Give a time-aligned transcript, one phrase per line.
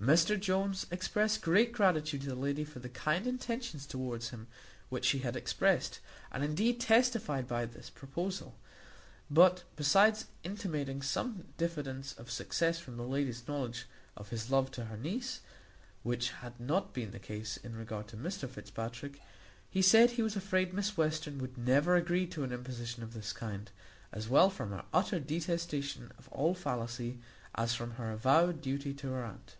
[0.00, 4.46] Mr Jones expressed great gratitude to the lady for the kind intentions towards him
[4.88, 6.00] which she had expressed,
[6.32, 8.56] and indeed testified, by this proposal;
[9.30, 13.84] but, besides intimating some diffidence of success from the lady's knowledge
[14.16, 15.40] of his love to her niece,
[16.02, 19.20] which had not been her case in regard to Mr Fitzpatrick,
[19.68, 23.34] he said, he was afraid Miss Western would never agree to an imposition of this
[23.34, 23.70] kind,
[24.12, 27.18] as well from her utter detestation of all fallacy
[27.54, 29.56] as from her avowed duty to her aunt.